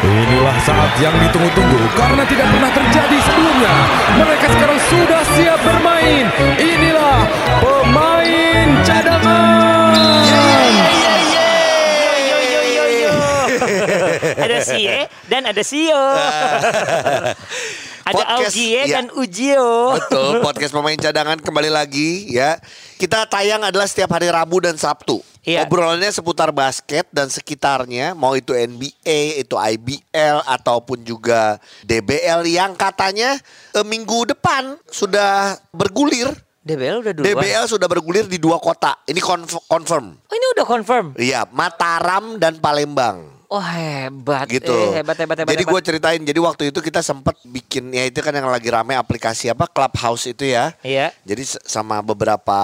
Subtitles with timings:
[0.00, 3.74] Inilah saat yang ditunggu-tunggu karena tidak pernah terjadi sebelumnya.
[4.16, 6.24] Mereka sekarang sudah siap bermain.
[6.56, 7.24] Inilah
[7.60, 9.92] pemain cadangan.
[12.20, 13.14] Yo yo yo yo.
[14.40, 16.00] ada Sie dan ada Sio.
[18.10, 18.84] ada Podcast, Augie ya.
[18.98, 19.70] dan Ujio.
[19.94, 22.58] Betul, podcast pemain cadangan kembali lagi ya.
[22.98, 25.22] Kita tayang adalah setiap hari Rabu dan Sabtu.
[25.40, 25.64] Iya.
[25.64, 33.40] Obrolannya seputar basket dan sekitarnya, mau itu NBA, itu IBL ataupun juga DBL yang katanya
[33.72, 36.28] eh, minggu depan sudah bergulir.
[36.60, 37.24] DBL udah dulu.
[37.24, 39.00] DBL sudah bergulir di dua kota.
[39.08, 40.12] Ini konf- confirm.
[40.12, 41.06] Oh ini udah confirm.
[41.16, 43.39] Iya, Mataram dan Palembang.
[43.50, 44.46] Oh hebat.
[44.46, 44.70] gitu.
[44.70, 45.50] Eh, hebat hebat hebat.
[45.50, 48.94] jadi gue ceritain, jadi waktu itu kita sempat bikin ya itu kan yang lagi rame
[48.94, 50.70] aplikasi apa Clubhouse itu ya.
[50.86, 51.10] Iya.
[51.26, 52.54] Jadi sama beberapa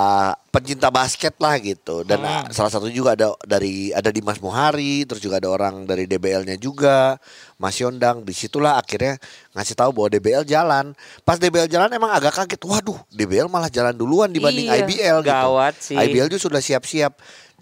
[0.49, 2.31] pencinta basket lah gitu dan Hmm.
[2.31, 6.55] ah, salah satu juga ada dari ada Dimas Muhari, terus juga ada orang dari DBL-nya
[6.55, 7.19] juga,
[7.57, 8.23] Mas Yondang.
[8.23, 9.19] Di situlah akhirnya
[9.53, 10.95] ngasih tahu bahwa DBL jalan.
[11.21, 12.62] Pas DBL jalan emang agak kaget.
[12.62, 15.34] Waduh, DBL malah jalan duluan dibanding Iya, IBL gitu.
[15.34, 15.98] gawat sih.
[15.98, 17.11] IBL juga sudah siap-siap.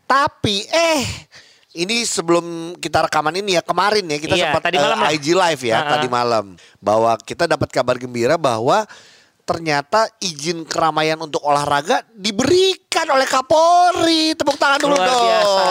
[0.04, 1.08] Tapi eh
[1.74, 2.44] ini sebelum
[2.76, 5.10] kita rekaman ini ya kemarin ya kita Iya, sempat tadi eh, malam lah.
[5.10, 5.90] IG live ya Ha-ha.
[5.92, 6.44] tadi malam
[6.78, 8.86] bahwa kita dapat kabar gembira bahwa
[9.44, 14.32] ternyata izin keramaian untuk olahraga diberikan oleh Kapolri.
[14.32, 15.20] Tepuk tangan dulu Luar dong.
[15.22, 15.64] biasa.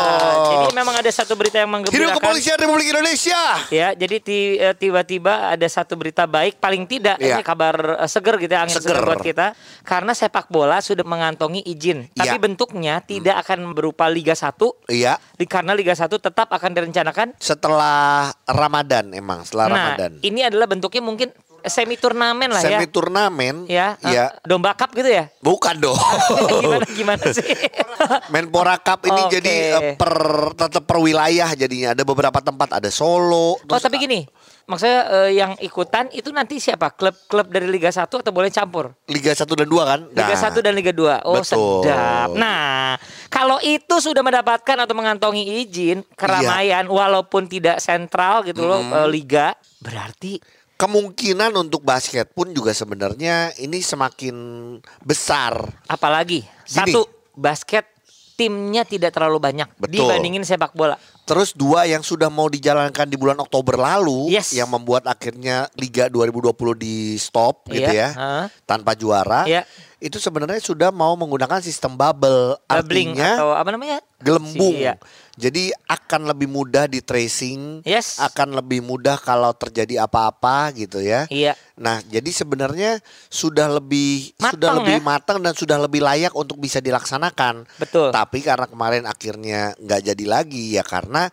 [0.46, 2.18] Jadi memang ada satu berita yang Hidup menggembirakan.
[2.22, 3.42] Kepolisian Republik Indonesia.
[3.68, 4.18] Ya, jadi
[4.62, 7.38] eh, tiba-tiba ada satu berita baik, paling tidak Iya.
[7.38, 8.94] ini kabar eh, seger gitu ya, angin seger.
[8.94, 9.04] Seger.
[9.04, 9.48] buat kita.
[9.82, 12.42] Karena sepak bola sudah mengantongi izin, tapi Iya.
[12.42, 15.18] bentuknya tidak akan berupa Liga 1 Iya,
[15.50, 17.36] karena Liga 1 tetap akan direncanakan.
[17.42, 20.12] setelah Ramadan emang, setelah nah, Ramadan.
[20.22, 21.30] ini adalah bentuknya mungkin
[21.66, 22.78] semi turnamen lah ya.
[22.78, 23.56] Semi turnamen.
[23.66, 24.26] Ya, eh, Iya.
[24.44, 25.32] domba cup gitu ya.
[25.40, 25.96] Bukan dong.
[26.64, 27.44] gimana gimana sih?
[28.34, 29.40] Menpora Cup ini Oke.
[29.40, 30.14] jadi eh, per
[30.54, 31.96] tetap per wilayah jadinya.
[31.96, 33.56] Ada beberapa tempat, ada Solo.
[33.56, 34.28] oh, terus tapi gini,
[34.66, 36.92] maksudnya eh, yang ikutan itu nanti siapa?
[36.92, 38.92] Klub-klub dari Liga 1 atau boleh campur?
[39.08, 40.00] Liga 1 dan 2 kan?
[40.12, 41.24] Liga Nah, 1 dan Liga 2.
[41.24, 41.84] Oh, betul.
[41.84, 42.30] sedap.
[42.36, 43.00] Nah,
[43.30, 49.56] kalau itu sudah mendapatkan atau mengantongi izin keramaian walaupun tidak sentral gitu loh eh, liga,
[49.80, 50.38] berarti
[50.76, 54.36] kemungkinan untuk basket pun juga sebenarnya ini semakin
[55.00, 55.56] besar.
[55.86, 56.68] apalagi Gini.
[56.68, 57.86] satu basket
[58.34, 60.10] timnya tidak terlalu banyak Betul.
[60.10, 60.98] dibandingin sepak bola.
[61.24, 64.52] Terus dua yang sudah mau dijalankan di bulan Oktober lalu Yes.
[64.52, 68.10] yang membuat akhirnya Liga 2020 di stop gitu Iya, ya.
[68.12, 68.46] heeh.
[68.66, 69.46] Tanpa juara.
[69.46, 69.64] Iya.
[70.04, 72.60] Itu sebenarnya sudah mau menggunakan sistem bubble.
[72.68, 74.04] Bubbling Artinya atau apa namanya?
[74.20, 74.76] gelembung.
[74.76, 75.00] Si- iya.
[75.34, 78.20] Jadi akan lebih mudah di tracing, Yes.
[78.20, 81.24] akan lebih mudah kalau terjadi apa-apa gitu ya.
[81.28, 81.56] Iya.
[81.80, 85.04] Nah, jadi sebenarnya sudah lebih Matang sudah lebih ya?
[85.04, 87.64] matang dan sudah lebih layak untuk bisa dilaksanakan.
[87.80, 88.12] Betul.
[88.12, 91.32] Tapi karena kemarin akhirnya nggak jadi lagi ya karena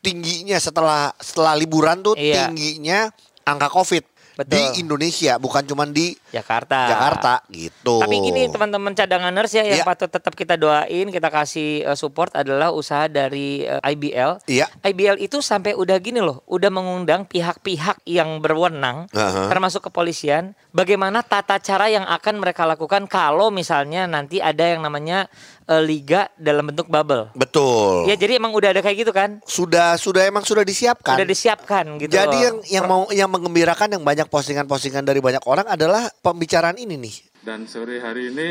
[0.00, 2.48] tingginya setelah setelah liburan tuh Iya.
[2.48, 3.08] tingginya
[3.42, 4.04] angka Covid
[4.36, 4.52] Betul.
[4.52, 6.88] di Indonesia bukan cuma di Jakarta.
[6.88, 8.00] Jakarta gitu.
[8.00, 9.86] Tapi gini teman-teman cadanganers ya yang Iya.
[9.86, 14.40] patut tetap kita doain, kita kasih eh, support adalah usaha dari eh, IBL.
[14.48, 14.66] Iya.
[14.80, 19.52] IBL itu sampai udah gini loh, udah mengundang pihak-pihak yang berwenang, Aha.
[19.52, 25.28] termasuk kepolisian, bagaimana tata cara yang akan mereka lakukan kalau misalnya nanti ada yang namanya
[25.68, 27.28] eh, liga dalam bentuk bubble.
[27.36, 28.08] Betul.
[28.08, 29.38] Ya jadi emang udah ada kayak gitu kan?
[29.44, 31.14] Sudah sudah emang sudah disiapkan.
[31.20, 32.10] Udah disiapkan gitu.
[32.10, 32.42] Jadi loh.
[32.42, 37.16] yang yang mau yang mengembirakan yang banyak postingan-postingan dari banyak orang adalah pembicaraan ini nih.
[37.42, 38.50] Dan sore hari ini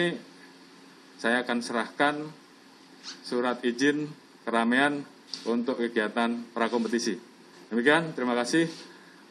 [1.15, 2.15] saya akan serahkan
[3.23, 4.11] surat izin
[4.43, 5.01] keramaian
[5.47, 7.15] untuk kegiatan prakompetisi.
[7.71, 8.67] Demikian, terima kasih.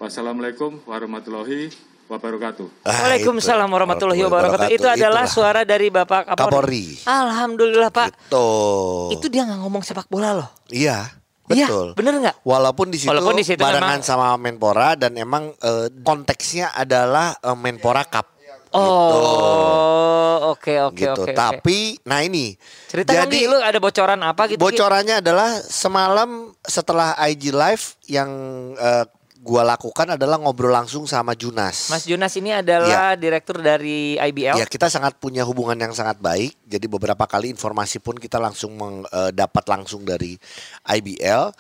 [0.01, 1.69] Wassalamualaikum warahmatullahi
[2.09, 2.89] wabarakatuh.
[2.89, 3.75] Ah, Waalaikumsalam itu.
[3.77, 4.67] warahmatullahi wabarakatuh.
[4.73, 5.37] Itu adalah Itulah.
[5.37, 6.49] suara dari Bapak Kapolri.
[6.49, 6.85] Kapolri.
[7.05, 8.09] Alhamdulillah Pak.
[8.17, 8.49] Gitu.
[9.21, 10.49] Itu dia nggak ngomong sepak bola loh.
[10.73, 11.05] Iya,
[11.51, 11.89] Iya, betul.
[11.99, 12.37] bener nggak?
[12.43, 17.35] Walaupun di situ, Walaupun di situ barengan memang- sama Menpora dan emang eh, konteksnya adalah
[17.37, 18.27] eh, Menpora Cup.
[18.71, 21.11] Oh, oke oke gitu.
[21.11, 21.23] oke.
[21.27, 21.35] oke.
[21.35, 22.55] Tapi nah ini
[22.87, 24.59] cerita jadi lu ada bocoran apa gitu?
[24.59, 24.63] Gi?
[24.63, 28.31] bocorannya adalah semalam setelah IG live yang
[28.79, 29.05] eh,
[29.41, 31.89] gua lakukan adalah ngobrol langsung sama Junas.
[31.89, 34.61] Mas Junas ini adalah direktur dari IBL.
[34.61, 36.53] Ya kita sangat punya hubungan yang sangat baik.
[36.69, 40.37] Jadi beberapa kali informasi pun kita langsung mendapat langsung dari
[40.85, 41.57] IBL.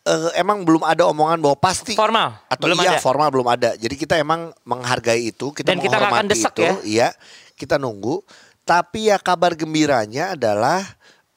[0.00, 3.04] Eh, emang belum ada omongan bahwa pasti Formal, atau belum iya ada.
[3.04, 3.76] formal belum ada.
[3.76, 6.64] Jadi kita emang menghargai itu, kita Dan kita nggak akan menghormati desak itu.
[6.64, 6.72] ya.
[6.82, 7.08] Iya,
[7.52, 8.24] kita nunggu.
[8.64, 10.82] Tapi ya kabar gembiranya adalah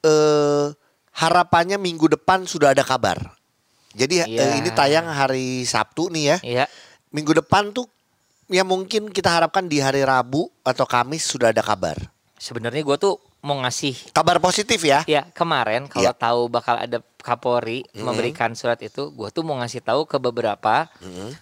[0.00, 0.72] eh
[1.14, 3.20] harapannya minggu depan sudah ada kabar.
[3.94, 4.42] Jadi Iya.
[4.44, 6.36] eh, ini tayang hari Sabtu nih ya.
[6.42, 6.64] Iya.
[7.10, 7.86] Minggu depan tuh
[8.46, 11.96] ya mungkin kita harapkan di hari Rabu atau Kamis sudah ada kabar.
[12.36, 15.04] Sebenarnya gue tuh mau ngasih Kabar positif ya.
[15.06, 16.12] ya kemarin kalau Iya.
[16.12, 20.92] tahu bakal ada Kapolri memberikan surat itu, gue tuh mau ngasih tahu ke beberapa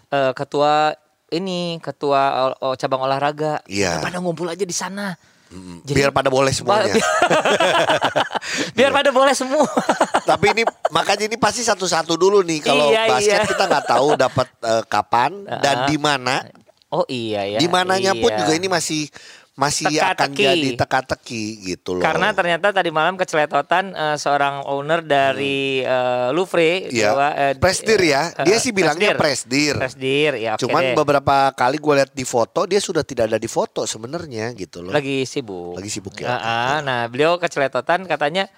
[0.09, 0.95] eh, ketua
[1.29, 3.99] ini ketua ol- ol- cabang olahraga, Iya.
[3.99, 5.17] pada ngumpul aja di sana.
[5.53, 6.95] Jadi- Biar pada boleh semuanya.
[8.77, 9.67] Biar pada boleh semua.
[10.31, 13.49] Tapi ini makanya ini pasti satu-satu dulu nih kalau Iya, basket iya.
[13.49, 16.41] kita nggak tahu dapat eh, kapan dan di mana.
[16.89, 17.59] oh iya ya.
[17.61, 18.39] Di mananya pun iya.
[18.39, 19.09] juga ini masih
[19.53, 20.45] masih akan Teka-teki.
[20.49, 22.03] jadi teka-teki gitu loh.
[22.03, 27.13] Karena ternyata tadi malam keceletotan eh, seorang owner dari eh, Louvre, Iya.
[27.13, 28.33] Jawa, eh, Presdir ya.
[28.43, 29.77] Dia sih bilangnya presdir.
[29.77, 30.97] Presdir, ya oke Cuman deh.
[30.97, 34.89] beberapa kali gue lihat di foto dia sudah tidak ada di foto sebenarnya gitu loh.
[34.89, 35.77] lagi sibuk.
[35.77, 36.33] Lagi sibuk ya.
[36.33, 36.77] Ah, ah.
[36.81, 38.49] nah, beliau keceletotan katanya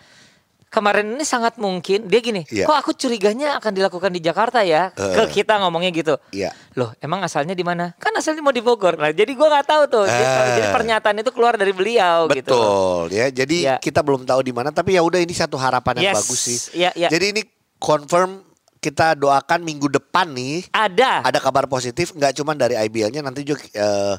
[0.74, 2.66] kemarin ini sangat mungkin dia gini, Iya.
[2.66, 4.90] kok aku curiganya akan dilakukan di Jakarta ya?
[4.90, 5.14] Eh.
[5.14, 6.18] Ke kita ngomongnya gitu.
[6.34, 6.50] Iya.
[6.74, 7.94] Loh, emang asalnya di mana?
[7.94, 8.98] Kan asalnya mau di Bogor.
[8.98, 10.04] Nah, jadi gua nggak tahu tuh.
[10.04, 10.54] Jadi, Eh.
[10.58, 12.50] jadi pernyataan itu keluar dari beliau gitu.
[12.50, 13.30] Betul ya.
[13.30, 13.76] Jadi Iya.
[13.78, 16.18] kita belum tahu di mana tapi ya udah ini satu harapan yang Yes.
[16.18, 16.58] bagus sih.
[16.74, 17.06] Iya, iya.
[17.06, 17.42] Jadi ini
[17.78, 18.42] confirm
[18.78, 21.24] kita doakan minggu depan nih Ada.
[21.24, 24.16] ada kabar positif nggak cuma dari IBL-nya nanti juga eh,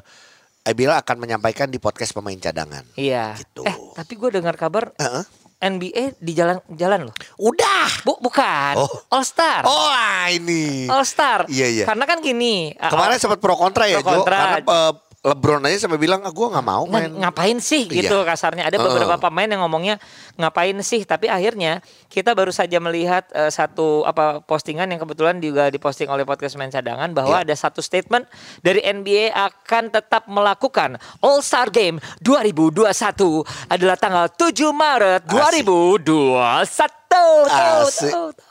[0.66, 2.82] IBL akan menyampaikan di podcast pemain cadangan.
[2.98, 3.38] Iya.
[3.38, 3.62] Gitu.
[3.62, 5.22] Eh, tapi gue dengar kabar Heeh.
[5.56, 7.14] NBA di jalan jalan loh.
[7.40, 7.88] Udah.
[8.04, 8.76] Bu, bukan.
[8.76, 8.88] Oh.
[9.08, 9.64] All Star.
[9.64, 10.84] Oh ah, ini.
[10.84, 11.48] All Star.
[11.48, 11.84] Iya, iya.
[11.88, 12.76] Karena kan gini.
[12.76, 14.36] uh, Kemarin sempat pro kontra ya Pro Jo kontra.
[14.36, 14.92] karena eh,
[15.26, 17.10] LeBron aja sampai bilang ah gue nggak mau main.
[17.10, 18.22] ngapain sih gitu Iya.
[18.24, 19.98] kasarnya ada beberapa pemain yang ngomongnya
[20.34, 25.66] ngapain sih tapi akhirnya kita baru saja melihat eh, satu apa postingan yang kebetulan juga
[25.66, 27.44] diposting oleh podcast main cadangan bahwa Iya.
[27.44, 28.22] ada satu statement
[28.60, 32.86] dari NBA akan tetap melakukan All Star Game 2021
[33.66, 38.12] adalah tanggal 7 Maret 2021 Tuh, Asik.
[38.12, 38.46] tuh, tuh.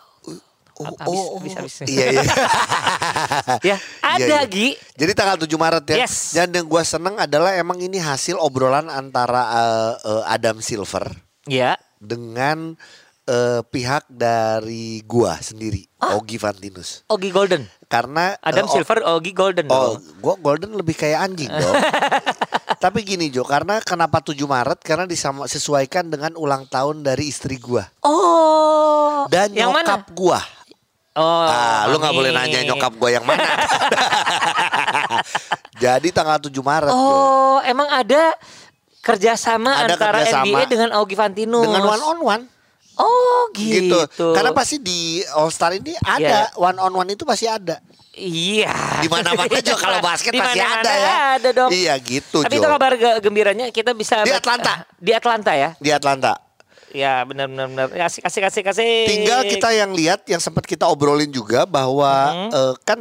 [0.75, 1.57] Oh, Habis, oh, habis, oh.
[1.61, 1.75] habis.
[1.85, 2.23] Iya, iya.
[3.73, 4.39] ya ada Iya, iya.
[4.45, 5.97] Gi Jadi tanggal 7 Maret ya.
[6.03, 6.31] Yes.
[6.31, 11.79] Dan yang gue seneng adalah emang ini hasil obrolan antara eh, eh, Adam Silver ya
[11.95, 12.75] dengan
[13.23, 17.07] eh, pihak dari gua sendiri, Ogi Fantinus.
[17.07, 20.03] Ogi Golden Karena Adam O- Silver Ogi Golden Oh, dong.
[20.19, 21.75] gua Golden lebih kayak anjing dong.
[22.75, 24.79] Tapi gini Jo, karena kenapa 7 Maret?
[24.79, 29.25] Karena disama, sesuaikan dengan ulang tahun dari istri gua Oh.
[29.27, 29.81] dan yang mana?
[29.85, 30.37] nyokap gua.
[31.15, 31.47] Oh.
[31.47, 33.39] ah, lu nggak boleh nanya nyokap gua yang mana.
[35.83, 36.91] Jadi tanggal 7 Maret.
[36.91, 38.35] Oh, emang ada
[38.99, 41.63] kerjasama Ada antara kerjasama NBA dengan Augie Fantinus.
[41.63, 42.43] dengan one on one
[42.95, 44.07] Oh, gitu.
[44.07, 44.27] gitu.
[44.31, 47.83] Karena pasti di All Star ini ada one on one itu pasti ada.
[48.15, 49.03] Iya.
[49.03, 51.13] Di mana-mana juga kalau basket pasti ada ya.
[51.35, 51.69] Ada dong.
[51.75, 52.63] Iya gitu Tapi Jo.
[52.63, 54.87] itu kabar ge- gembiranya kita bisa Di Atlanta.
[54.95, 55.75] Di Atlanta ya.
[55.75, 56.39] Di Atlanta.
[56.95, 57.85] Ya, benar benar benar.
[57.91, 58.91] Kasih kasih kasih kasih.
[59.03, 62.49] Tinggal kita yang lihat yang sempat kita obrolin juga bahwa Mm-hmm.
[62.55, 62.99] eh, kan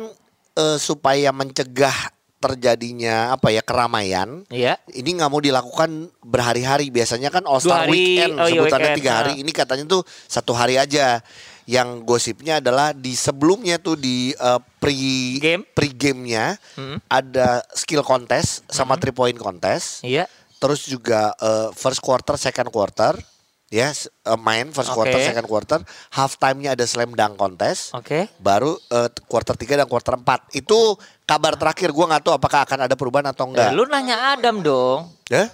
[0.59, 1.95] eh, supaya mencegah
[2.43, 4.45] terjadinya apa ya keramaian.
[4.53, 4.77] Iya.
[4.91, 6.93] Ini nggak mau dilakukan berhari-hari.
[6.93, 9.33] Biasanya kan All Star hari, Weekend oh iya, sebutannya weekend, tiga hari.
[9.33, 9.41] ah.
[9.41, 11.23] Ini katanya tuh satu hari aja.
[11.65, 14.93] Yang gosipnya adalah di sebelumnya tuh di eh, pre
[15.41, 15.65] Game.
[15.73, 16.99] pre gamenya Mm-hmm.
[17.09, 20.05] ada skill contest sama three point contest.
[20.05, 20.29] Iya.
[20.61, 23.17] Terus juga eh, first quarter, second quarter,
[23.67, 24.05] ya eh,
[24.39, 25.79] main first quarter, second quarter,
[26.11, 27.93] half time-nya ada slam dunk contest.
[27.93, 28.29] Oke.
[28.37, 30.25] Baru eh, quarter 3 dan quarter 4.
[30.53, 33.71] Itu kabar terakhir gua nggak tahu apakah akan ada perubahan atau Eh, enggak.
[33.73, 35.11] lu nanya Adam dong.
[35.27, 35.49] Ya?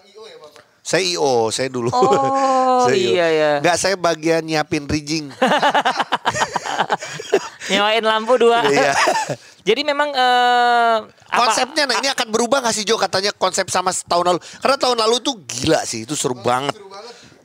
[0.80, 1.92] Saya IO, saya dulu.
[1.92, 3.12] Oh, Saya IO.
[3.12, 3.50] iya, ya.
[3.60, 5.28] Enggak, saya bagian nyiapin rigging.
[7.70, 8.64] Nyewain lampu dua.
[8.70, 8.94] Iya.
[9.60, 13.92] Jadi memang eh, apa- Konsepnya nah ini akan berubah nggak sih Jo katanya konsep sama
[13.92, 14.40] tahun lalu.
[14.56, 16.72] Karena tahun lalu tuh gila sih, itu seru banget.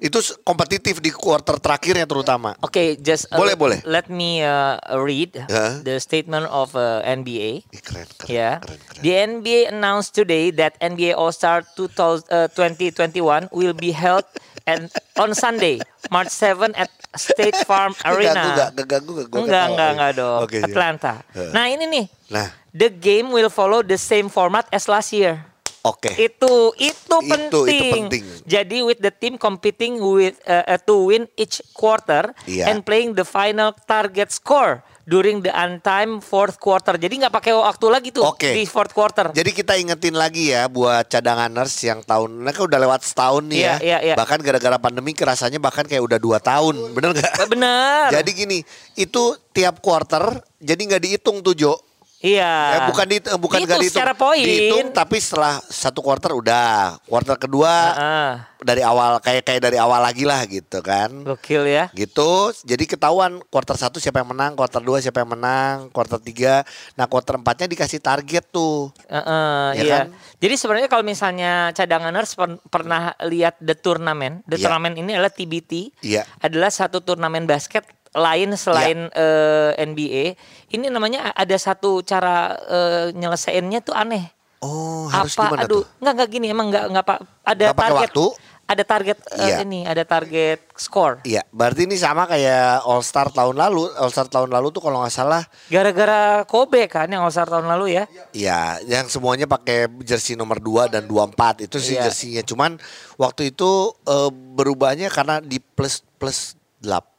[0.05, 2.53] Itu kompetitif di quarter terakhirnya terutama.
[2.61, 3.81] Oke, just uh, Boleh, boleh.
[3.81, 5.81] Let me uh, read Ya.
[5.81, 7.65] the statement of uh, NBA.
[7.81, 9.01] Keren, keren, Yeah, keren, keren.
[9.01, 14.29] the NBA announced today that NBA All Star 2000, uh, 2021 will be held
[14.65, 18.53] and on Sunday, March 7 at State Farm Arena.
[18.53, 18.69] nggak?
[18.77, 19.27] Ngeganggu nggak?
[19.27, 19.69] Gua Enggak, ketawa.
[19.73, 20.39] enggak, enggak dong.
[20.45, 20.65] Oke, iya.
[20.69, 21.13] Atlanta.
[21.33, 21.49] Heeh.
[21.49, 25.45] Nah ini nih, Nah, the game will follow the same format as last year.
[25.85, 26.11] Oke.
[26.17, 27.69] Itu itu Itu- penting.
[27.69, 28.23] itu penting.
[28.43, 32.73] Jadi with the team competing with uh, uh, to win each quarter Iya.
[32.73, 36.97] and playing the final target score during the untimed fourth quarter.
[36.97, 38.49] Jadi nggak pakai waktu lagi tuh Oke.
[38.51, 39.29] di fourth quarter.
[39.31, 43.69] Jadi kita ingetin lagi ya buat cadanganers yang tahun, mereka udah lewat setahun nih Iya,
[43.69, 43.75] ya.
[43.85, 44.15] iya, iya.
[44.17, 47.33] Bahkan gara-gara pandemi kerasanya bahkan kayak udah dua tahun, bener nggak?
[47.47, 48.09] Bener.
[48.17, 48.59] Jadi gini,
[48.97, 49.23] itu
[49.53, 51.77] tiap quarter jadi nggak dihitung tuh Jo.
[52.25, 52.53] Iya.
[52.73, 53.93] Ya, bukan di eh, bukan Dihitung dihitung.
[53.93, 54.41] secara poin.
[54.41, 56.97] Dihitung tapi setelah satu quarter udah.
[57.05, 58.29] Quarter kedua Heeh.
[58.59, 61.13] dari awal kayak kayak dari awal lagi lah gitu kan.
[61.21, 61.85] Gokil ya.
[61.93, 62.31] Gitu.
[62.65, 66.65] Jadi ketahuan quarter satu siapa yang menang, quarter dua siapa yang menang, quarter tiga.
[66.93, 68.89] Nah, quarter empatnya dikasih target tuh.
[69.05, 69.95] Heeh, Ya iya.
[69.95, 70.07] kan?
[70.35, 74.65] Jadi sebenarnya kalau misalnya cadanganers per- pernah lihat the turnamen, the Iya.
[74.65, 76.25] turnamen ini adalah TBT, Iya.
[76.39, 80.25] adalah satu turnamen basket lain selain eh, NBA.
[80.71, 84.31] Ini namanya ada satu cara eh, nyelesainnya tuh aneh.
[84.59, 85.51] Oh, harus Apa?
[85.51, 85.99] gimana Aduh, tuh?
[85.99, 87.19] nggak nggak gini emang nggak nggak pak.
[87.43, 88.09] Ada pakai target.
[88.09, 88.25] waktu?
[88.65, 89.61] Ada target Iya.
[89.61, 91.21] ini, ada target skor.
[91.21, 93.93] Iya, berarti ini sama kayak All Star tahun lalu.
[93.93, 97.69] All Star tahun lalu tuh kalau nggak salah, Gara-gara Kobe kan yang All Star tahun
[97.69, 98.09] lalu ya.
[98.33, 102.09] ya yang semuanya pakai jersey nomor 2 dan 24 itu sih Iya.
[102.09, 102.41] jersinya.
[102.41, 102.81] Cuman
[103.21, 103.69] waktu itu
[104.01, 106.64] eh, berubahnya karena di plus plus 8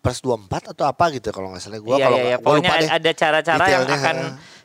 [0.00, 2.36] plus 24 atau apa gitu kalau nggak salah gua Iya, kalau iya, iya.
[2.38, 4.16] Pokoknya lupa ada, cara-cara yang akan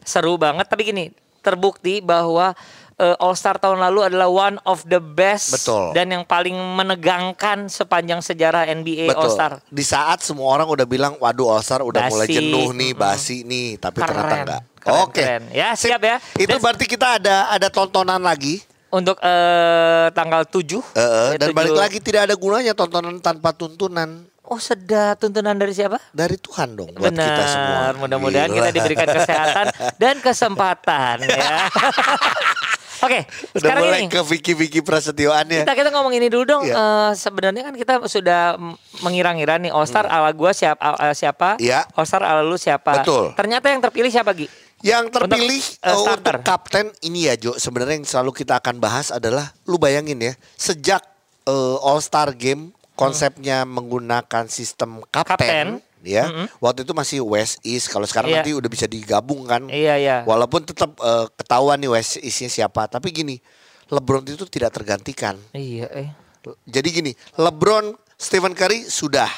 [0.02, 0.66] seru banget.
[0.66, 1.04] Tapi gini,
[1.40, 2.54] terbukti bahwa
[2.96, 5.90] eh, All Star tahun lalu adalah one of the best Betul.
[5.92, 9.34] dan yang paling menegangkan sepanjang sejarah NBA All Betul.
[9.34, 9.52] Star.
[9.66, 12.38] Di saat semua orang udah bilang, waduh All Star udah mulai Basi.
[12.38, 14.10] jenuh nih, basi nih, tapi Keren.
[14.14, 14.62] ternyata enggak.
[14.78, 15.24] Keren, Oke.
[15.54, 16.18] Ya, siap ya.
[16.36, 18.62] Itu Dan- berarti kita ada ada tontonan lagi.
[18.92, 21.56] Untuk eh, tanggal 7 ya, dan 7.
[21.56, 25.96] balik lagi tidak ada gunanya tontonan tanpa tuntunan Oh sedap tuntunan dari siapa?
[26.12, 27.72] dari Tuhan dong buat kita semua.
[27.72, 29.66] Benar, mudah-mudahan kita diberikan kesehatan
[29.96, 31.72] dan kesempatan ya.
[33.08, 33.26] Oke,
[33.58, 35.64] Udah sekarang mulai ini ke Vicky-Vicky Prasetyoan ya.
[35.64, 36.64] kita kita ngomong ini dulu dong.
[36.68, 36.76] Iya.
[36.76, 38.60] Eh, sebenarnya kan kita sudah
[39.02, 41.56] mengira-ngira nih All Star ala gua siapa eh, siapa?
[41.56, 41.64] Hmm.
[41.64, 41.88] Iya.
[41.96, 43.02] All Star ala lu siapa?
[43.02, 43.32] Betul.
[43.40, 44.52] Ternyata yang terpilih siapa Gi?
[44.84, 46.36] Yang terpilih Untuk, starter.
[46.38, 50.34] untuk kapten ini ya Jo, sebenarnya yang selalu kita akan bahas adalah lu bayangin ya,
[50.60, 51.02] sejak
[51.48, 55.68] eh, All Star Game konsepnya menggunakan sistem kapten, Kapten.
[56.00, 56.26] ya.
[56.26, 56.48] Mm-mm.
[56.58, 58.38] Waktu itu masih West East, kalau sekarang Iya.
[58.40, 59.66] nanti udah bisa digabung kan.
[59.66, 60.18] Iya iya.
[60.22, 63.42] Walaupun tetap eh, ketahuan nih West East-nya siapa, tapi gini,
[63.88, 65.36] LeBron itu tidak tergantikan.
[65.52, 66.10] Iya eh.
[66.64, 69.30] Jadi gini, LeBron, Stephen Curry sudah,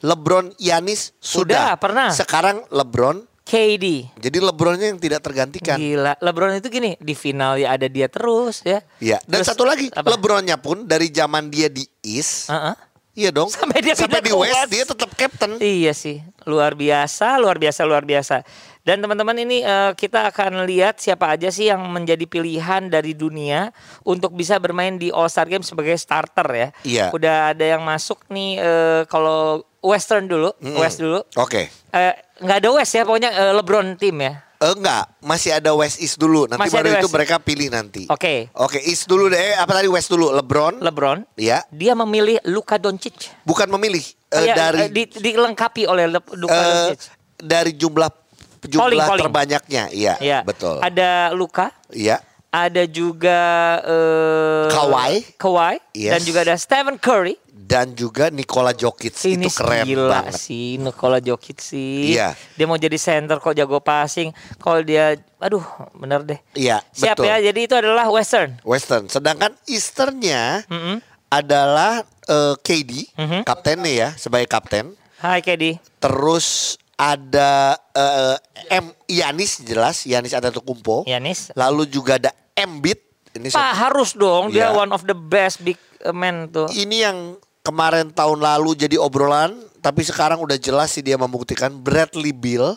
[0.00, 1.76] LeBron, Yanis Sudah, sudah.
[1.76, 2.08] pernah.
[2.10, 4.12] Sekarang LeBron, KD.
[4.14, 5.74] jadi LeBronnya yang tidak tergantikan.
[5.74, 8.78] Gila, LeBron itu gini, di final ya ada dia terus ya.
[8.98, 9.18] Iya.
[9.24, 10.06] Dan Terus satu lagi, apa?
[10.06, 12.74] LeBronnya pun dari zaman dia di East, Heeh.
[13.14, 13.48] Iya dong.
[13.54, 15.58] Sampai dia sampai di West, dia tetap captain.
[15.58, 18.42] Iya sih, luar biasa, luar biasa, luar biasa.
[18.80, 23.76] Dan teman-teman ini eh, kita akan lihat siapa aja sih yang menjadi pilihan dari dunia
[24.08, 26.68] untuk bisa bermain di All Star Game sebagai starter ya.
[26.82, 27.06] Iya.
[27.12, 31.24] Udah ada yang masuk nih eh, kalau Western dulu, West dulu.
[31.36, 31.72] Oke.
[31.92, 34.49] Eh, nggak ada West ya, pokoknya eh, LeBron tim ya.
[34.60, 36.44] Eh, enggak, masih ada West East dulu.
[36.44, 37.16] Nanti Masih baru ada itu West.
[37.16, 38.04] mereka pilih nanti.
[38.06, 38.52] Oke.
[38.52, 39.40] Oke, East dulu deh.
[39.40, 40.28] Eh, Apa tadi West dulu?
[40.30, 40.84] LeBron.
[40.84, 41.64] LeBron, ya.
[41.72, 43.32] dia memilih Luka Doncic.
[43.40, 46.60] Bukan memilih eh, Iya, dari eh, di- dilengkapi oleh Le- Luka eh,
[46.92, 47.00] Doncic.
[47.40, 48.12] dari jumlah
[48.60, 49.24] jumlah Polling, polling.
[49.24, 49.82] terbanyaknya.
[49.88, 50.38] Iya, Iya.
[50.44, 50.76] betul.
[50.78, 52.20] Ada Luka, Iya.
[52.50, 53.40] Ada juga
[53.80, 55.14] eh Kawhi.
[55.36, 56.12] Kawhi Yes.
[56.12, 57.36] dan juga ada Stephen Curry.
[57.60, 60.42] Dan juga Nikola Jokic Ini itu keren gila banget.
[60.42, 62.12] sih Nikola Jokic sih.
[62.12, 62.34] Iya.
[62.52, 64.34] Dia mau jadi center kok jago passing.
[64.56, 65.62] Kalau dia aduh
[65.94, 66.40] bener deh.
[66.52, 67.30] Iya, Siap betul.
[67.30, 67.38] ya.
[67.40, 68.58] Jadi itu adalah Western.
[68.60, 69.06] Western.
[69.06, 70.98] Sedangkan Easternnya Mm-mm.
[71.28, 73.40] adalah eh, KD, Mhm.
[73.42, 74.90] kaptennya ya, sebagai kapten.
[75.18, 75.78] Hai KD.
[76.00, 78.36] Terus ada eh,
[78.76, 81.08] M Yanis jelas, Yanis Antetokounmpo.
[81.08, 81.48] Yanis.
[81.56, 83.00] Lalu juga ada Embiid.
[83.30, 83.78] Ini Pak siapa?
[83.88, 84.76] harus dong dia Iya.
[84.76, 86.66] one of the best big uh, man tuh.
[86.74, 92.34] ini yang kemarin tahun lalu jadi obrolan, tapi sekarang udah jelas sih dia membuktikan Bradley
[92.34, 92.74] Bill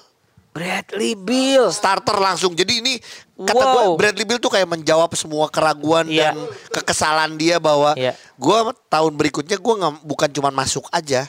[0.53, 1.73] Bradley Beal.
[1.73, 2.53] starter langsung.
[2.53, 2.93] Jadi ini
[3.35, 3.73] kata Wow.
[3.73, 6.29] gue Bradley Bill tuh kayak menjawab semua keraguan Iya.
[6.29, 8.13] dan kekesalan dia bahwa Iya.
[8.37, 11.25] gue tahun berikutnya gue nggak bukan cuma masuk aja,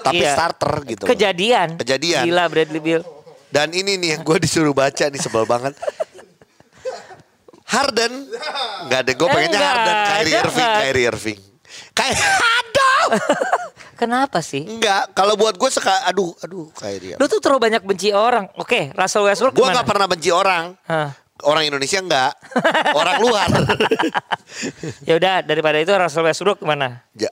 [0.00, 0.32] tapi Iya.
[0.32, 1.02] starter gitu.
[1.04, 1.10] loh.
[1.10, 1.68] Kejadian.
[1.76, 2.24] Kejadian.
[2.24, 3.02] Gila Bradley Beal.
[3.48, 5.74] Dan ini nih yang gue disuruh baca nih sebel banget.
[7.64, 8.26] Harden
[8.86, 10.70] nggak ada gue pengennya Enggak Harden Kyrie ada, Irving.
[10.76, 11.40] Kyrie Irving
[11.92, 13.06] kayak aduh
[14.00, 14.64] Kenapa sih?
[14.64, 17.20] Enggak, kalau buat gue seka, aduh, aduh, Kyrie.
[17.20, 18.48] Lu tuh terlalu banyak benci orang.
[18.56, 19.76] Oke, Russell Westbrook Gue gimana?
[19.76, 20.72] nggak pernah benci orang.
[20.88, 21.12] Hah.
[21.44, 22.32] Orang Indonesia enggak,
[22.96, 23.44] orang luar.
[25.08, 27.04] Ya udah daripada itu Russell Westbrook gimana?
[27.12, 27.28] ya,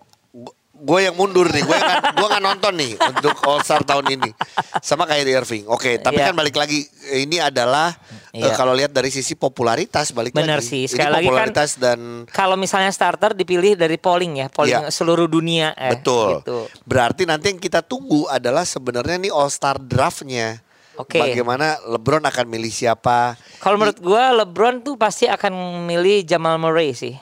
[0.79, 1.79] gue yang mundur nih, gue
[2.15, 4.31] gue nggak nonton nih untuk All Star tahun ini,
[4.79, 5.65] sama Kyrie Irving.
[5.67, 6.31] Oke, tapi Iya.
[6.31, 7.95] kan balik lagi, ini adalah
[8.31, 8.55] eh, Iya.
[8.55, 10.71] kalau lihat dari sisi popularitas balik Benar lagi.
[10.71, 14.87] sih, Ini sekali lagi kan popularitas dan Kalau misalnya starter dipilih dari polling ya, polling
[14.87, 14.95] Iya.
[14.95, 15.75] seluruh dunia.
[15.75, 16.41] Eh, betul.
[16.41, 16.59] Gitu.
[16.85, 20.63] Berarti nanti yang kita tunggu adalah sebenarnya nih All Star draftnya.
[20.95, 21.19] Oke.
[21.19, 23.39] Bagaimana LeBron akan milih siapa?
[23.59, 25.51] Kalau menurut gua LeBron tuh pasti akan
[25.87, 27.15] milih Jamal Murray sih.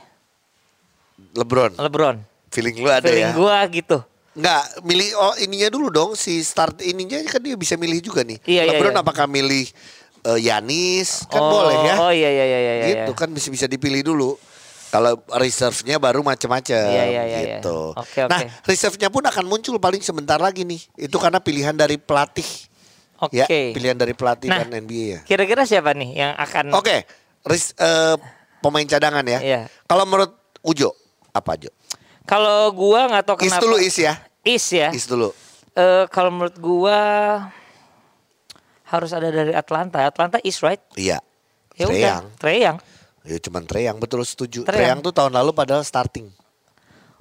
[1.36, 2.35] LeBron, LeBron.
[2.56, 3.36] Feeling lu ada Feeling ya?
[3.36, 3.98] gua gitu.
[4.36, 8.40] Enggak, milih oh ininya dulu dong si start ininya kan dia bisa milih juga nih.
[8.44, 9.00] Iya, iya, LeBron iya.
[9.00, 9.64] apakah milih
[10.24, 11.94] eh, Yanis kan oh, boleh ya.
[12.00, 12.72] Oh iya iya iya iya.
[12.72, 12.86] iya.
[13.04, 14.36] gitu kan bisa bisa dipilih dulu.
[14.86, 17.38] Kalau reserve-nya baru macam-macam Iya, iya, iya, iya.
[17.58, 17.92] gitu.
[17.92, 18.30] Oke, oke.
[18.30, 20.78] Nah, reserve-nya pun akan muncul paling sebentar lagi nih.
[20.96, 22.46] Itu karena pilihan dari pelatih.
[23.18, 23.40] Oke.
[23.40, 24.62] Ya, pilihan dari pelatih Nah.
[24.62, 25.20] kan NBA ya.
[25.26, 27.02] Kira-kira siapa nih yang akan Oke,
[27.42, 28.14] res- eh,
[28.62, 29.40] pemain cadangan ya.
[29.42, 29.60] Iya.
[29.88, 30.32] Kalau menurut
[30.62, 30.92] Ujo
[31.32, 31.72] apa Jo?
[32.26, 33.62] Kalau gua nggak tahu Is kenapa.
[33.62, 34.14] dulu is ya.
[34.42, 34.88] Is ya.
[34.90, 35.30] Is dulu.
[35.72, 36.98] Eh, kalau menurut gua
[38.86, 40.02] harus ada dari Atlanta.
[40.02, 40.82] Atlanta is right.
[40.94, 41.22] Iya.
[41.74, 41.94] Ya udah.
[41.94, 42.24] Treyang.
[42.38, 42.76] Treyang.
[43.26, 44.62] Ya cuman Treyang betul setuju.
[44.62, 44.98] Treyang.
[44.98, 46.30] Treyang tuh tahun lalu padahal starting.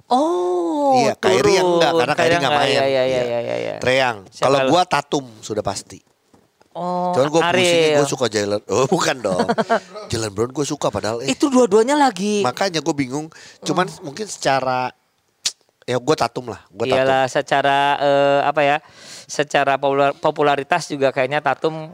[0.06, 2.70] Oh, iya, Kyrie yang enggak karena Kyrie enggak main.
[2.78, 3.56] Iya, iya, iya, Iya.
[3.58, 3.74] iya.
[3.82, 4.16] Treyang.
[4.30, 5.98] Kalau gua Tatum sudah pasti.
[6.76, 8.60] Oh, Cuman gue pusingnya gue suka Jalen.
[8.68, 9.48] Oh bukan dong.
[10.12, 11.32] Jalen Brown gue suka padahal eh.
[11.32, 12.44] Itu dua-duanya lagi.
[12.44, 13.32] Makanya gue bingung.
[13.64, 14.92] Cuman mungkin secara
[15.88, 16.60] ya gue tatum lah.
[16.68, 17.00] Gue tatum.
[17.00, 18.76] Iyalah secara eh, apa ya?
[19.24, 21.88] Secara popular- popularitas juga kayaknya Tatum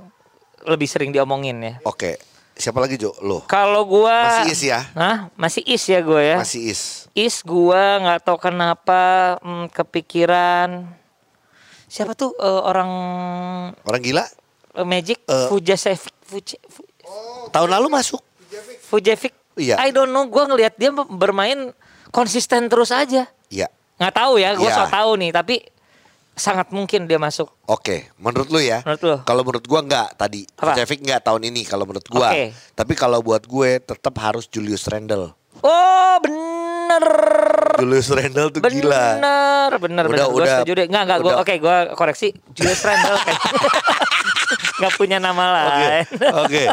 [0.66, 1.74] lebih sering diomongin ya.
[1.86, 2.18] Oke.
[2.52, 3.16] Siapa lagi Jo?
[3.24, 3.48] Lo.
[3.48, 4.80] Kalau gua Masih is ya?
[4.92, 5.32] Hah?
[5.40, 6.36] Masih is ya gue ya.
[6.36, 7.08] Masih is.
[7.16, 9.00] Is gua nggak tahu kenapa
[9.40, 10.84] hmm, kepikiran
[11.88, 12.90] siapa tuh eh, orang
[13.88, 14.28] Orang gila.
[14.74, 15.46] Eh, Magic Eh.
[15.48, 16.88] Fujasevic Fuj, Fu-
[17.48, 18.20] Tahun lalu masuk.
[18.82, 19.32] Fujevic.
[19.52, 19.76] Iya.
[19.78, 21.72] I don't know, gua ngelihat dia bermain
[22.08, 23.28] konsisten terus aja.
[23.48, 23.68] Iya.
[23.96, 24.76] Nggak tahu ya, gua Iya.
[24.78, 25.60] so tahu nih, tapi
[26.32, 27.52] sangat mungkin dia masuk.
[27.66, 28.80] Oke, menurut lu ya?
[28.82, 29.16] Menurut lu?
[29.22, 30.48] Kalau menurut gua enggak tadi.
[30.56, 30.72] Apa?
[30.72, 32.32] Vucevic enggak tahun ini kalau menurut gua.
[32.32, 32.56] Oke.
[32.72, 35.36] Tapi kalau buat gue tetap harus Julius Randle.
[35.60, 37.04] Oh, bener.
[37.78, 39.20] Julius Randle tuh gila.
[39.20, 40.26] Bener, bener, Udah, bener.
[40.26, 40.56] Gue udah.
[40.58, 40.86] setuju deh.
[40.88, 41.18] Nggak, nggak.
[41.20, 41.42] Gua, Udah.
[41.42, 42.28] oke, gue koreksi.
[42.52, 43.16] Julius Randle
[44.78, 45.56] nggak punya nama Oke.
[45.58, 46.04] lain.
[46.44, 46.64] Oke.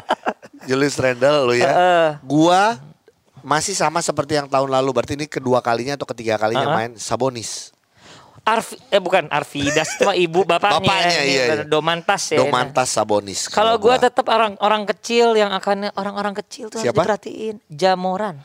[0.67, 1.71] Julius Randle lu ya.
[1.71, 2.07] Heeh.
[2.23, 2.77] Gua
[3.41, 4.89] masih sama seperti yang tahun lalu.
[4.91, 6.77] Berarti ini kedua kalinya atau ketiga kalinya Heeh.
[6.77, 7.71] main Sabonis.
[8.47, 10.81] Arfi, eh bukan Arvidas, cuma ibu bapaknya.
[10.81, 11.63] Bapaknya, Ini iya, iya.
[11.67, 12.39] Domantas ya.
[12.41, 13.45] Domantas Sabonis.
[13.51, 14.01] Kalau gue gua.
[14.01, 17.03] tetap orang orang kecil yang akan orang-orang kecil tuh Siapa?
[17.03, 17.55] harus diperhatiin.
[17.69, 18.41] Jamoran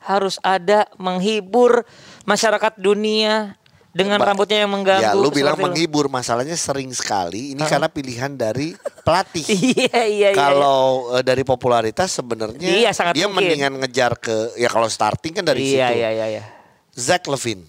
[0.00, 1.84] harus ada menghibur
[2.24, 3.59] masyarakat dunia
[3.90, 5.02] dengan Ba- rambutnya yang mengganggu.
[5.02, 6.06] Ya, lu bilang menghibur.
[6.06, 9.44] Masalahnya sering sekali ini karena pilihan dari pelatih.
[9.50, 10.38] Iya iya iya.
[10.38, 13.50] Kalau eh, dari popularitas sebenarnya Iya, sangat dia mungkin.
[13.50, 15.98] mendingan ngejar ke ya kalau starting kan dari iya, situ.
[16.00, 16.42] Iya iya iya.
[16.94, 17.66] Zach Levine.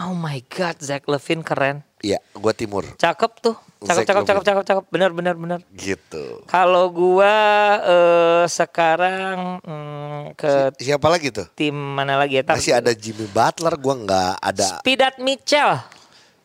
[0.00, 1.82] Oh my god, Zach Levine keren.
[2.00, 2.88] Iya, gua timur.
[2.96, 3.56] Cakep tuh.
[3.78, 4.84] Cakep cakep cakep cakep cakep.
[4.88, 5.60] Benar benar benar.
[5.70, 6.40] Gitu.
[6.46, 7.34] Kalau gua
[7.78, 11.44] eh, sekarang mm, ke Si- Siapa lagi tuh?
[11.52, 12.42] tim mana lagi ya?
[12.42, 14.80] Tar- Masih ada Jimmy Butler, gua nggak ada.
[14.80, 15.76] Spidat Mitchell.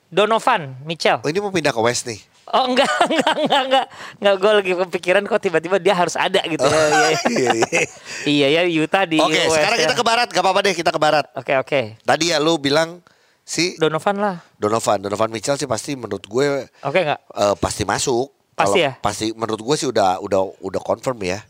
[0.05, 1.19] Donovan Mitchell.
[1.19, 2.19] Oh ini mau pindah ke West nih.
[2.45, 3.85] Oh enggak enggak enggak enggak.
[4.15, 6.71] Enggak gue lagi kepikiran kok tiba-tiba dia harus ada gitu ya.
[6.71, 7.09] Iya, iya.
[7.25, 7.81] Iya, iya.
[8.23, 9.83] Iya ya Utah di Oke, West sekarang ya.
[9.83, 11.25] kita ke barat, gak apa-apa deh kita ke barat.
[11.33, 11.81] Oke oke.
[11.99, 13.01] Tadi ya lu bilang
[13.45, 14.35] si Donovan lah.
[14.57, 17.21] Donovan, Donovan Mitchell sih pasti menurut gue Oke enggak?
[17.29, 18.33] eh, pasti masuk.
[18.51, 18.91] Pasti Kalau- ya?
[18.97, 21.45] Pasti menurut gue sih udah udah udah confirm ya.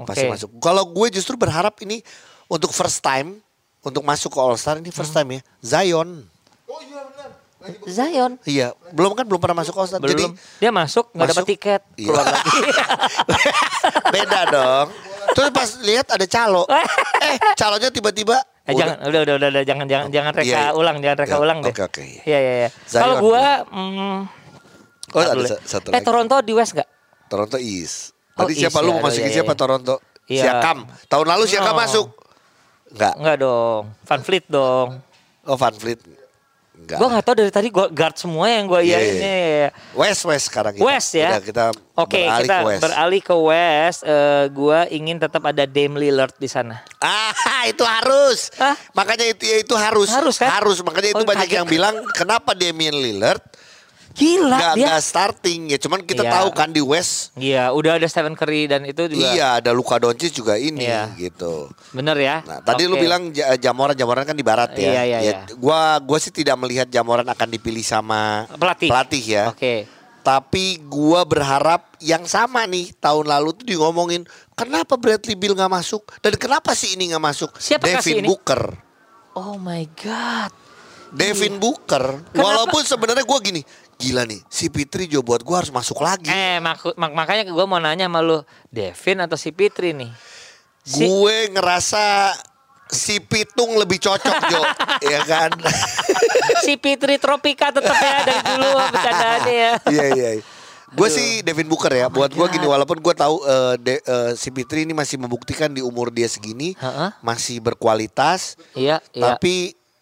[0.00, 0.32] Pasti Oke.
[0.32, 0.48] masuk.
[0.56, 2.00] Kalau gue justru berharap ini
[2.46, 3.42] untuk first time
[3.80, 4.96] untuk masuk ke All Star ini Hmm.
[4.96, 5.40] first time ya.
[5.60, 6.24] Zion.
[7.84, 8.40] Zion.
[8.42, 10.00] Iya, belum kan belum pernah masuk All Star.
[10.00, 10.16] Belum.
[10.16, 10.24] Jadi
[10.56, 11.80] dia masuk nggak dapat tiket.
[11.94, 12.08] Iya.
[12.08, 12.60] Keluar lagi.
[14.14, 14.86] beda dong.
[15.30, 16.64] Terus pas lihat ada calo.
[17.24, 20.58] eh, calonya tiba-tiba Eh, udah- jangan udah, udah udah udah jangan jangan jangan reka Iya,
[20.60, 20.70] iya.
[20.72, 21.72] ulang jangan reka Ya, ulang deh.
[21.72, 22.02] oke, oke.
[22.22, 22.68] Iya iya iya.
[22.84, 23.00] Zion.
[23.02, 24.18] Kalau gua mm,
[25.10, 25.50] Oh, ada dulu ya.
[25.50, 26.06] sa- satu Eh lagi.
[26.06, 26.88] Toronto di West nggak?
[27.26, 28.14] Toronto East.
[28.32, 29.58] Oh, Tadi East siapa ya, lu mau aduh, masukin iya, siapa iya.
[29.58, 29.94] Toronto?
[30.24, 30.42] Iya.
[30.46, 30.78] Siakam.
[31.04, 31.80] Tahun lalu Siakam No.
[31.80, 32.06] masuk.
[32.90, 33.14] Enggak.
[33.16, 33.82] Enggak dong.
[34.00, 34.88] Van Fleet dong.
[35.42, 35.98] Oh Van Fleet.
[36.80, 36.96] Enggak.
[36.96, 39.12] Gua nggak tahu dari tadi gua guard semua yang gua Iya, iya iya.
[39.12, 39.36] ini.
[39.92, 40.82] West West sekarang kita.
[40.82, 41.28] West ya.
[41.30, 41.64] Udah kita
[41.94, 42.80] Oke, beralih kita ke West.
[42.80, 44.00] beralih ke West.
[44.02, 46.80] Eh, gua ingin tetap ada Dame Lillard di sana.
[46.98, 47.32] Ah,
[47.72, 48.48] itu harus.
[48.56, 48.72] Hah?
[48.92, 50.08] Makanya itu ya itu harus.
[50.08, 50.48] Harus, kan?
[50.50, 50.80] Harus.
[50.80, 51.58] Makanya itu Oh, banyak kaget.
[51.60, 53.44] yang bilang kenapa Damian Lillard
[54.10, 54.86] Gila nggak dia.
[54.86, 55.78] nggak starting ya.
[55.78, 56.32] Cuman kita Iya.
[56.32, 57.30] tahu kan di West.
[57.34, 59.30] Iya, udah ada Stephen Curry dan itu juga.
[59.30, 61.14] Iya, ada Luka Doncic juga ini Iya.
[61.16, 61.70] gitu.
[61.90, 62.42] Bener ya.
[62.42, 63.02] Nah, tadi lu Oke.
[63.02, 64.82] bilang Ja- Jamoran, Jamoran kan di barat ya.
[64.82, 65.36] Iya, iya, Ya, iya.
[65.54, 68.88] Gua gua sih tidak melihat Jamoran akan dipilih sama Pelatih.
[68.88, 69.44] pelatih ya.
[69.48, 69.86] Oke.
[70.20, 75.72] Tapi gua berharap yang sama nih tahun lalu tuh di ngomongin kenapa Bradley Bill nggak
[75.72, 77.50] masuk dan kenapa sih ini nggak masuk?
[77.56, 78.28] Siapa kasih Devin ini?
[78.28, 78.62] Booker.
[79.32, 80.52] Oh my god.
[81.10, 82.22] Devin Booker.
[82.22, 82.38] Kenapa?
[82.38, 83.64] Walaupun sebenarnya gua gini,
[84.00, 86.26] gila nih si Pitri jo buat gua harus masuk lagi.
[86.26, 90.08] Eh, maku- mak- makanya gue mau nanya sama lu, Devin atau si Pitri nih?
[90.80, 92.32] Si, Gue ngerasa
[92.88, 94.62] si Pitung lebih cocok Jo,
[95.12, 95.52] ya kan?
[96.58, 99.72] si Pitri Tropika tetap ya dari dulu bercandaannya ya.
[99.92, 100.30] Iya iya.
[100.90, 102.06] Gue sih Devin Booker ya.
[102.06, 105.70] Oh Buat gue gini walaupun gue tahu eh, De- eh, si Fitri ini masih membuktikan
[105.70, 107.14] di umur dia segini Heeh.
[107.20, 108.58] masih berkualitas.
[108.74, 109.36] Iya, iya.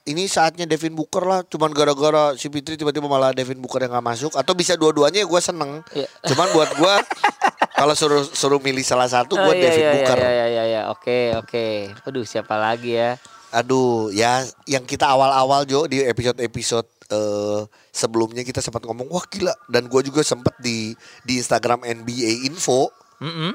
[0.08, 1.44] Ini saatnya Devin Booker lah.
[1.44, 4.32] Cuman gara-gara si Fitri tiba-tiba malah Devin Booker yang gak masuk.
[4.32, 5.84] Atau bisa dua-duanya gue seneng.
[5.92, 6.08] Iya.
[6.32, 6.94] Cuman buat gue
[7.78, 10.18] Kalau suruh suruh milih salah satu Oh, gue iya, David iya, Booker.
[10.18, 10.82] Iya, iya, iya, iya.
[10.90, 11.66] Oke, oke.
[12.10, 13.14] Aduh, siapa lagi ya?
[13.54, 17.60] Aduh, ya yang kita awal-awal Jo di episode-episode eh,
[17.92, 20.92] sebelumnya kita sempat ngomong wah gila dan gue juga sempat di
[21.24, 23.52] di Instagram NBA Info Mm-mm.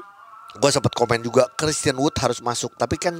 [0.58, 3.14] gue sempat komen juga Christian Wood harus masuk tapi kan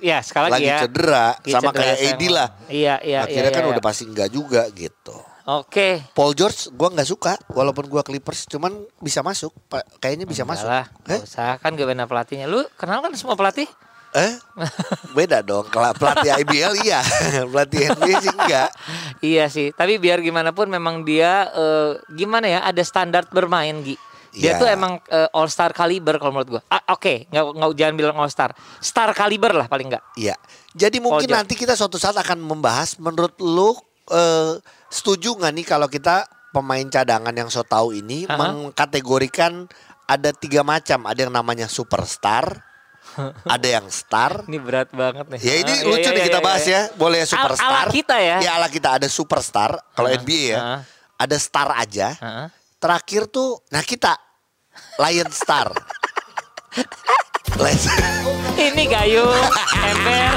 [0.00, 0.78] Ya, sekali lagi, lagi ya.
[0.82, 1.96] cedera Lagi sama cedera kayak.
[2.10, 2.48] AD lah.
[2.66, 3.72] Iya, iya, Akhirnya iya, kan iya.
[3.72, 5.16] udah pasti enggak juga gitu.
[5.50, 5.88] Oke.
[6.14, 9.50] Paul George gue nggak suka walaupun gue Clippers cuman bisa masuk
[9.98, 10.68] kayaknya bisa Enggak masuk.
[10.68, 11.20] lah, Eh?
[11.20, 12.46] usah kan gue benar pelatihnya.
[12.46, 13.66] Lu kenal kan semua pelatih?
[14.10, 14.32] Eh?
[15.16, 15.66] Beda dong.
[15.66, 16.98] Kalau pelatih IBL iya,
[17.50, 18.70] pelatih NBA sih enggak.
[19.20, 23.98] Iya sih, tapi biar gimana pun memang dia eh, gimana ya ada standar bermain Gi.
[24.30, 24.58] Dia Iya.
[24.58, 24.92] tuh emang
[25.30, 26.62] all star kaliber kalau menurut gua.
[26.66, 30.04] Ah, Oke, nggak nggak jangan bilang all star, star kaliber lah paling nggak.
[30.14, 30.38] Iya.
[30.70, 33.74] Jadi mungkin nanti kita suatu saat akan membahas menurut lu
[34.08, 34.54] eh,
[34.86, 38.34] setuju nggak nih kalau kita pemain cadangan yang so tahu ini Aha.
[38.34, 39.70] mengkategorikan
[40.04, 42.66] ada tiga macam, ada yang namanya superstar,
[43.46, 44.42] ada yang star.
[44.46, 45.38] Ini berat banget nih.
[45.40, 46.74] Ya ini Ah, iya, lucu iya, nih iya, kita iya, bahas iya.
[46.74, 46.82] ya.
[46.94, 47.70] Boleh superstar.
[47.70, 48.36] ala kita ya.
[48.42, 50.58] Ya ala kita ada superstar kalau Ah, NBA ya.
[50.58, 50.80] ah.
[51.14, 52.14] Ada star aja.
[52.16, 52.46] Heeh.
[52.80, 54.16] Terakhir tuh nah kita
[54.96, 55.68] Lion Star.
[58.56, 59.44] Ini gayung,
[59.92, 60.32] ember.